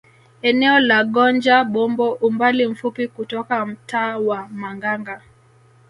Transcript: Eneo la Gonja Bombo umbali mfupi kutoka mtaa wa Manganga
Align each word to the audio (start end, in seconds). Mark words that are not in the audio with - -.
Eneo 0.41 0.79
la 0.79 1.03
Gonja 1.03 1.63
Bombo 1.63 2.11
umbali 2.11 2.67
mfupi 2.67 3.07
kutoka 3.07 3.65
mtaa 3.65 4.17
wa 4.17 4.47
Manganga 4.47 5.21